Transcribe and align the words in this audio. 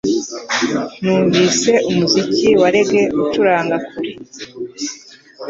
Numvise 1.01 1.71
umuziki 1.89 2.49
wa 2.61 2.67
reggae 2.73 3.03
ucuranga 3.23 3.75
kure 3.87 4.11